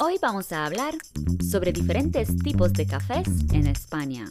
Hoy 0.00 0.16
vamos 0.20 0.52
a 0.52 0.66
hablar 0.66 0.94
sobre 1.50 1.72
diferentes 1.72 2.36
tipos 2.36 2.72
de 2.72 2.86
cafés 2.86 3.26
en 3.52 3.66
España. 3.66 4.26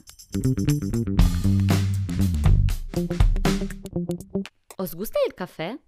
¿Os 4.77 4.95
gusta 4.95 5.19
el 5.27 5.33
café? 5.33 5.79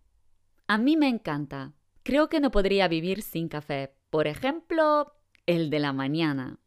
A 0.68 0.78
mí 0.78 0.98
me 0.98 1.08
encanta. 1.08 1.74
Creo 2.04 2.30
que 2.30 2.40
no 2.40 2.52
podría 2.52 2.88
vivir 2.88 3.22
sin 3.22 3.48
café. 3.48 3.94
Por 4.10 4.28
ejemplo, 4.28 5.14
el 5.46 5.70
de 5.70 5.80
la 5.80 5.94
mañana. 5.94 6.60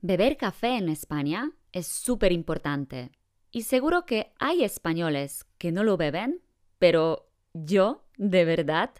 Beber 0.00 0.36
café 0.36 0.76
en 0.76 0.88
España 0.88 1.52
es 1.72 1.86
súper 1.86 2.32
importante. 2.32 3.10
Y 3.50 3.62
seguro 3.62 4.06
que 4.06 4.32
hay 4.38 4.64
españoles 4.64 5.46
que 5.58 5.72
no 5.72 5.84
lo 5.84 5.96
beben, 5.96 6.42
pero 6.78 7.30
yo, 7.52 8.04
de 8.16 8.44
verdad, 8.44 8.90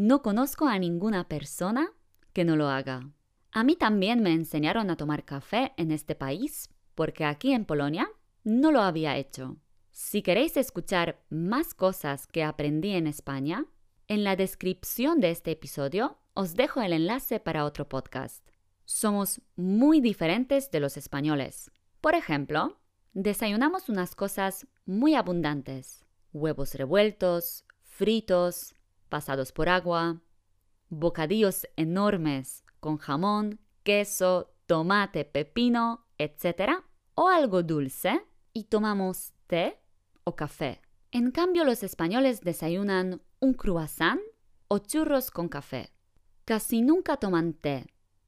no 0.00 0.22
conozco 0.22 0.66
a 0.66 0.78
ninguna 0.78 1.28
persona 1.28 1.92
que 2.32 2.46
no 2.46 2.56
lo 2.56 2.70
haga. 2.70 3.10
A 3.52 3.64
mí 3.64 3.76
también 3.76 4.22
me 4.22 4.32
enseñaron 4.32 4.88
a 4.88 4.96
tomar 4.96 5.26
café 5.26 5.74
en 5.76 5.90
este 5.90 6.14
país 6.14 6.70
porque 6.94 7.26
aquí 7.26 7.52
en 7.52 7.66
Polonia 7.66 8.10
no 8.42 8.72
lo 8.72 8.80
había 8.80 9.18
hecho. 9.18 9.58
Si 9.90 10.22
queréis 10.22 10.56
escuchar 10.56 11.22
más 11.28 11.74
cosas 11.74 12.26
que 12.26 12.42
aprendí 12.42 12.92
en 12.92 13.06
España, 13.06 13.66
en 14.08 14.24
la 14.24 14.36
descripción 14.36 15.20
de 15.20 15.32
este 15.32 15.50
episodio 15.50 16.16
os 16.32 16.54
dejo 16.54 16.80
el 16.80 16.94
enlace 16.94 17.38
para 17.38 17.66
otro 17.66 17.86
podcast. 17.86 18.48
Somos 18.86 19.42
muy 19.54 20.00
diferentes 20.00 20.70
de 20.70 20.80
los 20.80 20.96
españoles. 20.96 21.70
Por 22.00 22.14
ejemplo, 22.14 22.80
desayunamos 23.12 23.90
unas 23.90 24.14
cosas 24.14 24.66
muy 24.86 25.14
abundantes. 25.14 26.06
Huevos 26.32 26.74
revueltos, 26.74 27.66
fritos, 27.82 28.74
pasados 29.10 29.52
por 29.52 29.68
agua, 29.68 30.22
bocadillos 30.88 31.68
enormes 31.76 32.64
con 32.80 32.96
jamón, 32.96 33.60
queso, 33.82 34.54
tomate, 34.66 35.26
pepino, 35.26 36.06
etc. 36.16 36.82
O 37.14 37.28
algo 37.28 37.62
dulce 37.62 38.26
y 38.52 38.64
tomamos 38.64 39.34
té 39.46 39.80
o 40.24 40.34
café. 40.34 40.80
En 41.12 41.30
cambio, 41.30 41.64
los 41.64 41.82
españoles 41.82 42.40
desayunan 42.40 43.20
un 43.40 43.54
croissant 43.54 44.20
o 44.68 44.78
churros 44.78 45.30
con 45.30 45.48
café. 45.48 45.92
Casi 46.44 46.82
nunca 46.82 47.16
toman 47.16 47.52
té, 47.54 47.86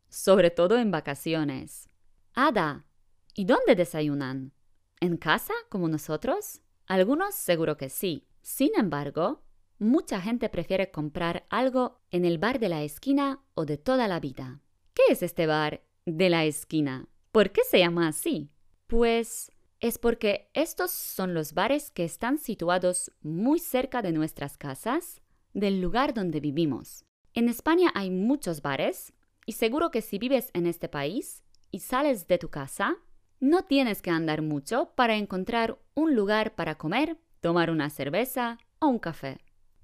sobre 0.09 0.51
todo 0.51 0.79
en 0.79 0.91
vacaciones. 0.91 1.89
Ada, 2.35 2.87
¿y 3.35 3.45
dónde 3.45 3.75
desayunan? 3.77 4.53
¿En 5.01 5.17
casa, 5.17 5.55
como 5.69 5.89
nosotros? 5.89 6.61
Algunos 6.87 7.35
seguro 7.35 7.77
que 7.77 7.89
sí. 7.89 8.27
Sin 8.43 8.71
embargo, 8.77 9.43
mucha 9.83 10.21
gente 10.21 10.49
prefiere 10.49 10.91
comprar 10.91 11.45
algo 11.51 12.01
en 12.11 12.25
el 12.25 12.39
bar 12.39 12.59
de 12.59 12.69
la 12.69 12.83
esquina 12.83 13.41
o 13.55 13.65
de 13.67 13.77
toda 13.77 14.09
la 14.09 14.21
vida. 14.21 14.61
¿Qué 14.95 15.03
es 15.11 15.23
este 15.23 15.47
bar 15.47 15.83
de 16.07 16.31
la 16.31 16.45
esquina? 16.45 17.09
¿Por 17.33 17.51
qué 17.51 17.63
se 17.65 17.79
llama 17.79 18.09
así? 18.09 18.51
Pues 18.87 19.51
es 19.81 19.99
porque 19.99 20.49
estos 20.55 20.91
son 20.91 21.35
los 21.35 21.55
bares 21.55 21.91
que 21.91 22.05
están 22.05 22.39
situados 22.39 23.11
muy 23.21 23.59
cerca 23.59 24.01
de 24.01 24.13
nuestras 24.13 24.57
casas, 24.57 25.21
del 25.55 25.81
lugar 25.81 26.15
donde 26.15 26.41
vivimos. 26.41 27.05
En 27.35 27.49
España 27.49 27.91
hay 27.95 28.11
muchos 28.11 28.63
bares 28.63 29.13
y 29.45 29.53
seguro 29.53 29.91
que 29.91 30.03
si 30.03 30.19
vives 30.19 30.51
en 30.55 30.67
este 30.67 30.89
país 30.89 31.43
y 31.71 31.81
sales 31.81 32.29
de 32.29 32.39
tu 32.39 32.49
casa, 32.49 32.97
no 33.41 33.65
tienes 33.65 34.03
que 34.03 34.11
andar 34.11 34.43
mucho 34.43 34.93
para 34.95 35.17
encontrar 35.17 35.79
un 35.95 36.15
lugar 36.15 36.55
para 36.55 36.77
comer, 36.77 37.19
tomar 37.41 37.71
una 37.71 37.91
cerveza 37.91 38.59
o 38.79 38.87
un 38.87 39.01
café. 39.01 39.39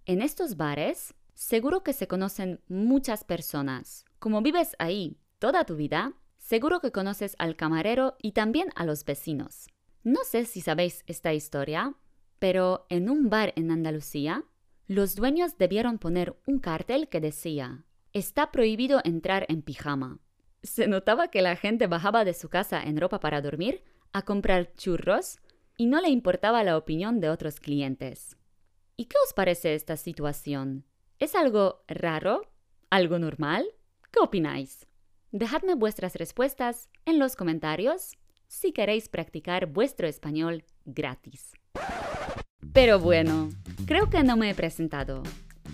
En 0.09 0.23
estos 0.23 0.57
bares, 0.57 1.13
seguro 1.35 1.83
que 1.83 1.93
se 1.93 2.09
conocen 2.09 2.63
muchas 2.67 3.25
personas. 3.25 4.07
Como 4.19 4.41
vives 4.41 4.75
ahí 4.79 5.19
toda 5.39 5.65
tu 5.65 5.77
vida, 5.77 6.15
seguro 6.39 6.81
que 6.81 6.93
conoces 6.93 7.37
al 7.39 7.57
camarero 7.57 8.17
y 8.23 8.33
también 8.33 8.71
a 8.75 8.87
los 8.87 9.05
vecinos. 9.05 9.69
No 10.05 10.21
sé 10.25 10.47
si 10.47 10.63
sabéis 10.63 11.05
esta 11.09 11.35
historia, 11.35 11.95
pero 12.39 12.87
en 12.89 13.11
un 13.11 13.29
bar 13.29 13.53
en 13.55 13.71
Andalucía, 13.71 14.47
los 14.87 15.15
dueños 15.15 15.59
debieron 15.59 15.99
poner 15.99 16.35
un 16.47 16.59
cartel 16.59 17.11
que 17.11 17.21
decía, 17.21 17.85
está 18.15 18.51
prohibido 18.51 19.03
entrar 19.05 19.45
en 19.51 19.61
pijama. 19.61 20.21
Se 20.63 20.89
notaba 20.89 21.29
que 21.29 21.43
la 21.43 21.55
gente 21.55 21.87
bajaba 21.87 22.25
de 22.25 22.33
su 22.33 22.49
casa 22.49 22.83
en 22.83 22.97
ropa 22.97 23.21
para 23.21 23.43
dormir 23.43 23.83
a 24.15 24.23
comprar 24.23 24.73
churros 24.75 25.39
y 25.77 25.85
no 25.85 26.01
le 26.01 26.09
importaba 26.09 26.65
la 26.65 26.79
opinión 26.79 27.21
de 27.21 27.29
otros 27.29 27.61
clientes. 27.61 28.39
¿Y 29.01 29.05
qué 29.05 29.15
os 29.25 29.33
parece 29.33 29.77
esta 29.77 29.97
situación? 29.97 30.85
¿Es 31.21 31.37
algo 31.37 31.85
raro? 31.87 32.51
¿Algo 32.91 33.21
normal? 33.21 33.65
¿Qué 34.11 34.19
opináis? 34.19 34.89
Dejadme 35.31 35.77
vuestras 35.77 36.17
respuestas 36.17 36.89
en 37.05 37.21
los 37.21 37.37
comentarios 37.37 38.19
si 38.49 38.73
queréis 38.73 39.09
practicar 39.09 39.67
vuestro 39.67 40.09
español 40.09 40.65
gratis. 40.85 41.53
Pero 42.73 42.99
bueno, 42.99 43.51
creo 43.87 44.11
que 44.11 44.25
no 44.25 44.37
me 44.37 44.51
he 44.51 44.55
presentado. 44.57 45.23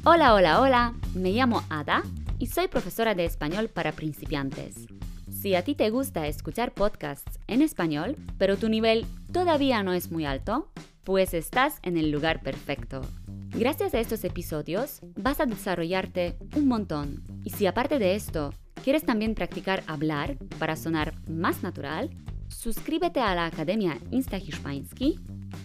Hola, 0.04 0.34
hola, 0.34 0.60
hola, 0.60 0.94
me 1.14 1.30
llamo 1.32 1.62
Ada 1.70 2.02
y 2.38 2.48
soy 2.48 2.68
profesora 2.68 3.14
de 3.14 3.24
español 3.24 3.70
para 3.70 3.92
principiantes. 3.92 4.84
Si 5.30 5.54
a 5.54 5.64
ti 5.64 5.74
te 5.74 5.88
gusta 5.88 6.26
escuchar 6.26 6.74
podcasts 6.74 7.38
en 7.46 7.62
español, 7.62 8.16
pero 8.36 8.58
tu 8.58 8.68
nivel 8.68 9.06
todavía 9.32 9.82
no 9.82 9.94
es 9.94 10.10
muy 10.10 10.26
alto, 10.26 10.70
pues 11.04 11.34
estás 11.34 11.78
en 11.82 11.96
el 11.96 12.10
lugar 12.10 12.42
perfecto. 12.42 13.02
Gracias 13.50 13.94
a 13.94 14.00
estos 14.00 14.24
episodios 14.24 14.98
vas 15.14 15.38
a 15.38 15.46
desarrollarte 15.46 16.36
un 16.56 16.66
montón. 16.66 17.22
Y 17.44 17.50
si 17.50 17.66
aparte 17.66 18.00
de 18.00 18.16
esto 18.16 18.52
quieres 18.82 19.04
también 19.04 19.34
practicar 19.34 19.84
hablar 19.86 20.38
para 20.58 20.76
sonar 20.76 21.14
más 21.28 21.62
natural, 21.62 22.10
suscríbete 22.48 23.20
a 23.20 23.34
la 23.34 23.44
Academia 23.46 23.98
Insta 24.10 24.38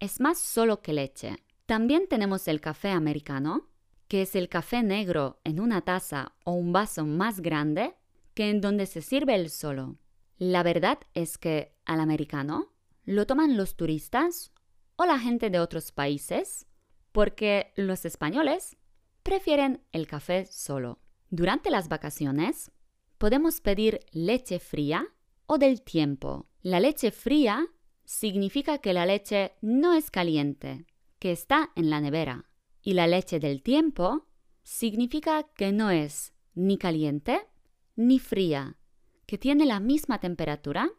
es 0.00 0.20
más 0.20 0.38
solo 0.38 0.82
que 0.82 0.92
leche. 0.92 1.44
También 1.66 2.08
tenemos 2.08 2.48
el 2.48 2.60
café 2.60 2.90
americano, 2.90 3.68
que 4.08 4.22
es 4.22 4.34
el 4.34 4.48
café 4.48 4.82
negro 4.82 5.40
en 5.44 5.60
una 5.60 5.82
taza 5.82 6.34
o 6.44 6.52
un 6.52 6.72
vaso 6.72 7.04
más 7.04 7.40
grande 7.40 7.94
que 8.34 8.50
en 8.50 8.60
donde 8.60 8.86
se 8.86 9.02
sirve 9.02 9.34
el 9.34 9.50
solo. 9.50 9.98
La 10.38 10.62
verdad 10.62 10.98
es 11.14 11.38
que 11.38 11.76
al 11.84 12.00
americano 12.00 12.72
lo 13.04 13.26
toman 13.26 13.56
los 13.56 13.76
turistas 13.76 14.52
o 14.96 15.04
la 15.04 15.18
gente 15.18 15.50
de 15.50 15.60
otros 15.60 15.92
países 15.92 16.66
porque 17.12 17.72
los 17.76 18.04
españoles 18.04 18.76
prefieren 19.22 19.82
el 19.92 20.06
café 20.06 20.46
solo. 20.46 21.00
Durante 21.30 21.70
las 21.70 21.88
vacaciones 21.88 22.72
podemos 23.18 23.60
pedir 23.60 24.00
leche 24.12 24.58
fría 24.58 25.06
o 25.46 25.58
del 25.58 25.82
tiempo. 25.82 26.48
La 26.62 26.80
leche 26.80 27.10
fría 27.10 27.66
significa 28.04 28.78
que 28.78 28.92
la 28.92 29.06
leche 29.06 29.52
no 29.60 29.94
es 29.94 30.10
caliente, 30.10 30.86
que 31.18 31.32
está 31.32 31.70
en 31.76 31.90
la 31.90 32.00
nevera. 32.00 32.50
Y 32.82 32.94
la 32.94 33.06
leche 33.06 33.38
del 33.38 33.62
tiempo 33.62 34.26
significa 34.62 35.44
que 35.54 35.72
no 35.72 35.90
es 35.90 36.32
ni 36.54 36.78
caliente 36.78 37.46
ni 37.94 38.18
fría, 38.18 38.78
que 39.26 39.38
tiene 39.38 39.66
la 39.66 39.80
misma 39.80 40.18
temperatura 40.18 40.90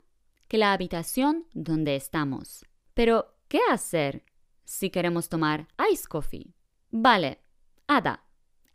que 0.48 0.58
la 0.58 0.74
habitación 0.74 1.46
donde 1.54 1.96
estamos. 1.96 2.66
Pero, 2.94 3.33
¿qué 3.54 3.60
hacer 3.70 4.26
si 4.64 4.90
queremos 4.90 5.30
tomar 5.30 5.68
ice 5.92 6.08
coffee? 6.08 6.56
Vale, 6.90 7.38
Ada, 7.86 8.26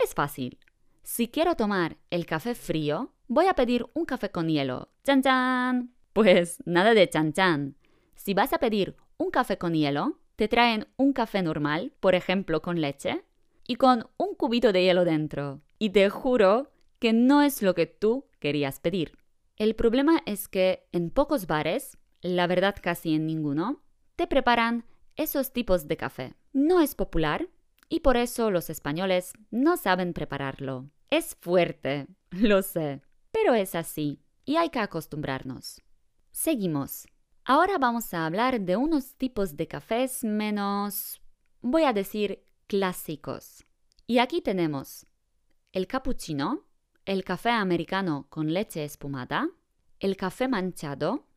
es 0.01 0.15
fácil. 0.15 0.61
Si 1.03 1.27
quiero 1.27 1.57
tomar 1.57 1.97
el 2.11 2.27
café 2.27 2.55
frío, 2.55 3.13
voy 3.27 3.47
a 3.47 3.55
pedir 3.55 3.87
un 3.95 4.05
café 4.05 4.31
con 4.31 4.49
hielo. 4.49 4.91
¡Chan 5.03 5.21
chan! 5.21 5.95
Pues 6.13 6.63
nada 6.65 6.95
de 6.95 7.11
chan 7.11 7.33
chan. 7.33 7.77
Si 8.15 8.35
vas 8.35 8.53
a 8.53 8.59
pedir 8.59 8.95
un 9.17 9.33
café 9.33 9.59
con 9.59 9.75
hielo, 9.75 10.21
te 10.37 10.47
traen 10.47 10.87
un 10.97 11.13
café 11.13 11.43
normal, 11.43 11.93
por 11.99 12.15
ejemplo 12.15 12.63
con 12.63 12.81
leche, 12.81 13.25
y 13.67 13.75
con 13.75 14.07
un 14.17 14.37
cubito 14.37 14.73
de 14.73 14.85
hielo 14.85 15.05
dentro. 15.05 15.61
Y 15.81 15.91
te 15.91 16.09
juro 16.09 16.71
que 17.01 17.13
no 17.13 17.43
es 17.43 17.63
lo 17.63 17.75
que 17.75 17.87
tú 17.87 18.27
querías 18.39 18.79
pedir. 18.79 19.19
El 19.57 19.75
problema 19.75 20.23
es 20.25 20.47
que 20.47 20.87
en 20.93 21.11
pocos 21.11 21.49
bares, 21.49 21.99
la 22.21 22.47
verdad 22.47 22.77
casi 22.81 23.17
en 23.17 23.27
ninguno, 23.27 23.83
te 24.19 24.27
preparan 24.27 24.85
esos 25.15 25.53
tipos 25.53 25.87
de 25.87 25.97
café. 25.97 26.35
No 26.53 26.81
es 26.81 26.97
popular 26.97 27.49
y 27.89 28.01
por 28.01 28.17
eso 28.17 28.51
los 28.51 28.69
españoles 28.69 29.33
no 29.53 29.77
saben 29.77 30.13
prepararlo. 30.13 30.91
Es 31.09 31.37
fuerte, 31.37 32.09
lo 32.33 32.63
sé, 32.63 33.01
pero 33.31 33.55
es 33.55 33.77
así 33.77 34.21
y 34.45 34.57
hay 34.57 34.71
que 34.71 34.81
acostumbrarnos. 34.81 35.81
Seguimos. 36.33 37.07
Ahora 37.45 37.79
vamos 37.79 38.13
a 38.13 38.27
hablar 38.27 38.61
de 38.61 38.77
unos 38.77 39.15
tipos 39.15 39.57
de 39.57 39.69
cafés 39.69 40.25
menos, 40.25 41.23
voy 41.61 41.85
a 41.85 41.93
decir, 41.93 42.45
clásicos. 42.67 43.65
Y 44.09 44.19
aquí 44.19 44.43
tenemos 44.43 45.07
el 45.71 45.87
cappuccino, 45.87 46.65
el 47.05 47.23
café 47.23 47.51
americano 47.51 48.27
con 48.31 48.53
leche 48.53 48.83
espumada, 48.83 49.49
el 50.01 50.17
café 50.17 50.49
manchado, 50.49 51.29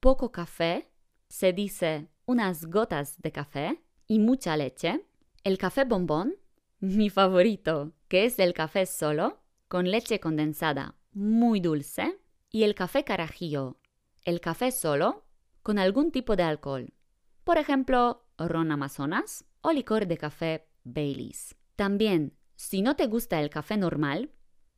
poco 0.00 0.32
café, 0.32 0.90
se 1.28 1.52
dice 1.52 2.08
unas 2.30 2.66
gotas 2.66 3.20
de 3.20 3.32
café 3.32 3.82
y 4.06 4.20
mucha 4.20 4.56
leche, 4.56 5.04
el 5.42 5.58
café 5.58 5.84
bombón, 5.84 6.36
mi 6.78 7.10
favorito, 7.10 7.92
que 8.06 8.24
es 8.24 8.38
el 8.38 8.54
café 8.54 8.86
solo, 8.86 9.40
con 9.66 9.90
leche 9.90 10.20
condensada 10.20 10.96
muy 11.12 11.58
dulce, 11.58 12.20
y 12.52 12.62
el 12.62 12.76
café 12.76 13.02
carajillo, 13.04 13.78
el 14.24 14.40
café 14.40 14.70
solo, 14.70 15.24
con 15.62 15.78
algún 15.78 16.12
tipo 16.12 16.36
de 16.36 16.44
alcohol, 16.44 16.94
por 17.42 17.58
ejemplo, 17.58 18.24
ron 18.38 18.70
amazonas 18.70 19.44
o 19.60 19.72
licor 19.72 20.06
de 20.06 20.16
café 20.16 20.68
Baileys. 20.84 21.56
También, 21.74 22.36
si 22.54 22.80
no 22.80 22.94
te 22.94 23.06
gusta 23.06 23.40
el 23.40 23.50
café 23.50 23.76
normal, 23.76 24.30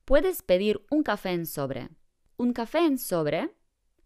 puedes 0.07 0.43
pedir 0.43 0.85
un 0.91 1.03
café 1.03 1.33
en 1.33 1.45
sobre. 1.45 1.91
Un 2.39 2.55
café 2.55 2.79
en 2.87 2.97
sobre 2.97 3.55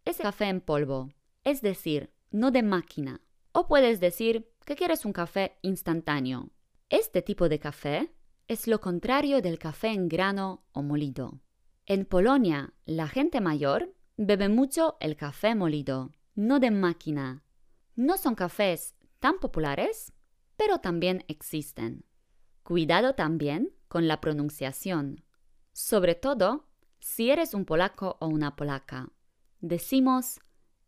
es 0.04 0.16
café 0.16 0.46
en 0.46 0.60
polvo, 0.60 1.10
es 1.44 1.62
decir, 1.62 2.12
no 2.32 2.50
de 2.50 2.62
máquina. 2.62 3.20
O 3.58 3.68
puedes 3.68 4.00
decir 4.00 4.52
que 4.66 4.76
quieres 4.76 5.06
un 5.06 5.14
café 5.14 5.56
instantáneo. 5.62 6.50
Este 6.90 7.22
tipo 7.22 7.48
de 7.48 7.58
café 7.58 8.12
es 8.48 8.66
lo 8.66 8.82
contrario 8.82 9.40
del 9.40 9.58
café 9.58 9.88
en 9.88 10.10
grano 10.10 10.66
o 10.72 10.82
molido. 10.82 11.40
En 11.86 12.04
Polonia, 12.04 12.74
la 12.84 13.08
gente 13.08 13.40
mayor 13.40 13.94
bebe 14.18 14.50
mucho 14.50 14.98
el 15.00 15.16
café 15.16 15.54
molido, 15.54 16.12
no 16.34 16.60
de 16.60 16.70
máquina. 16.70 17.44
No 17.94 18.18
son 18.18 18.34
cafés 18.34 18.94
tan 19.20 19.38
populares, 19.38 20.12
pero 20.58 20.80
también 20.80 21.24
existen. 21.26 22.04
Cuidado 22.62 23.14
también 23.14 23.72
con 23.88 24.06
la 24.06 24.20
pronunciación, 24.20 25.24
sobre 25.72 26.14
todo 26.14 26.68
si 27.00 27.30
eres 27.30 27.54
un 27.54 27.64
polaco 27.64 28.18
o 28.20 28.26
una 28.26 28.54
polaca. 28.54 29.08
Decimos 29.60 30.40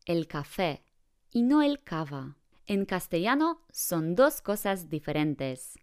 el 0.05 0.29
café 0.29 0.85
y 1.31 1.41
no 1.41 1.62
el 1.62 1.82
cava. 1.82 2.38
En 2.70 2.85
castellano 2.85 3.65
son 3.73 4.15
dos 4.15 4.43
cosas 4.43 4.91
diferentes. 4.91 5.79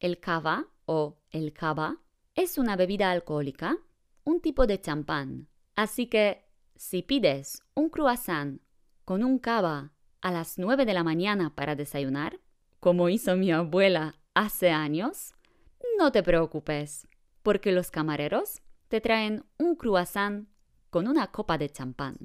El 0.00 0.18
cava 0.18 0.66
o 0.84 1.20
el 1.30 1.52
cava 1.52 2.02
es 2.34 2.58
una 2.58 2.74
bebida 2.74 3.12
alcohólica, 3.12 3.78
un 4.24 4.40
tipo 4.40 4.66
de 4.66 4.80
champán. 4.80 5.46
Así 5.76 6.08
que 6.08 6.50
si 6.74 7.02
pides 7.02 7.62
un 7.74 7.90
croissant 7.90 8.60
con 9.04 9.22
un 9.22 9.38
cava 9.38 9.92
a 10.20 10.32
las 10.32 10.58
9 10.58 10.84
de 10.84 10.94
la 10.94 11.04
mañana 11.04 11.54
para 11.54 11.76
desayunar, 11.76 12.40
como 12.80 13.08
hizo 13.08 13.36
mi 13.36 13.52
abuela 13.52 14.16
hace 14.34 14.70
años, 14.70 15.32
no 15.96 16.10
te 16.10 16.24
preocupes, 16.24 17.06
porque 17.44 17.70
los 17.70 17.92
camareros 17.92 18.62
te 18.88 19.00
traen 19.00 19.44
un 19.58 19.76
croissant 19.76 20.48
con 20.90 21.06
una 21.06 21.28
copa 21.28 21.56
de 21.56 21.70
champán. 21.70 22.16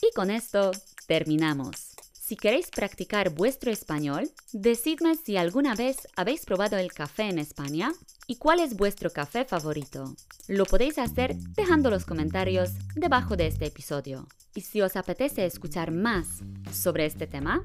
Y 0.00 0.14
con 0.14 0.30
esto 0.30 0.70
terminamos. 1.08 1.91
Si 2.32 2.36
queréis 2.38 2.70
practicar 2.70 3.34
vuestro 3.34 3.70
español, 3.70 4.30
decidme 4.54 5.16
si 5.16 5.36
alguna 5.36 5.74
vez 5.74 6.08
habéis 6.16 6.46
probado 6.46 6.78
el 6.78 6.90
café 6.90 7.24
en 7.24 7.38
España 7.38 7.92
y 8.26 8.36
cuál 8.36 8.60
es 8.60 8.74
vuestro 8.74 9.10
café 9.10 9.44
favorito. 9.44 10.16
Lo 10.48 10.64
podéis 10.64 10.96
hacer 10.96 11.36
dejando 11.36 11.90
los 11.90 12.06
comentarios 12.06 12.70
debajo 12.94 13.36
de 13.36 13.48
este 13.48 13.66
episodio. 13.66 14.26
Y 14.54 14.62
si 14.62 14.80
os 14.80 14.96
apetece 14.96 15.44
escuchar 15.44 15.90
más 15.90 16.40
sobre 16.72 17.04
este 17.04 17.26
tema, 17.26 17.62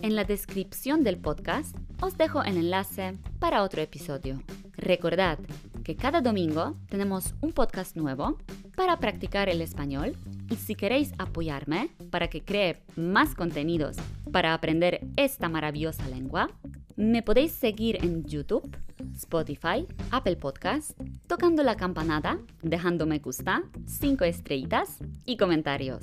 en 0.00 0.16
la 0.16 0.24
descripción 0.24 1.04
del 1.04 1.18
podcast 1.18 1.76
os 2.00 2.16
dejo 2.16 2.42
el 2.42 2.56
enlace 2.56 3.18
para 3.38 3.62
otro 3.62 3.82
episodio. 3.82 4.42
Recordad 4.78 5.38
que 5.84 5.94
cada 5.94 6.22
domingo 6.22 6.74
tenemos 6.88 7.34
un 7.42 7.52
podcast 7.52 7.96
nuevo 7.96 8.38
para 8.76 8.98
practicar 8.98 9.50
el 9.50 9.60
español 9.60 10.16
y 10.50 10.56
si 10.56 10.74
queréis 10.74 11.12
apoyarme 11.18 11.90
para 12.10 12.28
que 12.28 12.42
cree 12.42 12.82
más 12.96 13.34
contenidos 13.34 13.96
para 14.32 14.54
aprender 14.54 15.00
esta 15.16 15.48
maravillosa 15.48 16.08
lengua, 16.08 16.48
me 16.96 17.22
podéis 17.22 17.52
seguir 17.52 18.02
en 18.02 18.24
YouTube, 18.24 18.74
Spotify, 19.14 19.86
Apple 20.10 20.36
Podcast, 20.36 20.92
tocando 21.26 21.62
la 21.62 21.76
campanada, 21.76 22.38
dejándome 22.62 23.18
gusta, 23.18 23.64
5 23.86 24.24
estrellitas 24.24 24.98
y 25.26 25.36
comentarios. 25.36 26.00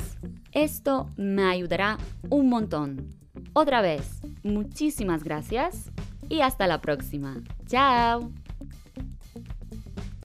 Esto 0.51 1.09
me 1.17 1.43
ayudará 1.45 1.97
un 2.29 2.49
montón. 2.49 3.15
Otra 3.53 3.81
vez, 3.81 4.21
muchísimas 4.43 5.23
gracias 5.23 5.91
y 6.29 6.41
hasta 6.41 6.67
la 6.67 6.81
próxima. 6.81 7.41
Chao. 7.65 8.42